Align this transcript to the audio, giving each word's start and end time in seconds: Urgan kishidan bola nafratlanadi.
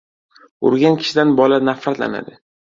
Urgan 0.69 0.97
kishidan 1.03 1.37
bola 1.43 1.61
nafratlanadi. 1.69 2.39